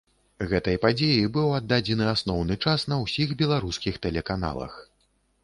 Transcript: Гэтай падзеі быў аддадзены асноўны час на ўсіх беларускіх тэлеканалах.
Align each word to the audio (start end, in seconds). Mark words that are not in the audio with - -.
Гэтай 0.51 0.77
падзеі 0.85 1.27
быў 1.35 1.53
аддадзены 1.57 2.07
асноўны 2.13 2.57
час 2.65 2.87
на 2.93 2.99
ўсіх 3.03 3.37
беларускіх 3.43 4.03
тэлеканалах. 4.09 4.73